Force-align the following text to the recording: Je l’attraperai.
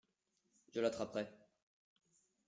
Je 0.73 0.79
l’attraperai. 0.79 1.27